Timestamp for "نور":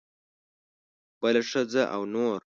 2.13-2.39